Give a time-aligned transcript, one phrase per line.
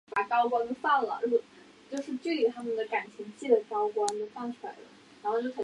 [0.01, 0.01] 为日本漫画家东村明子创作的少女
[4.33, 4.69] 漫画
[5.21, 5.51] 作品。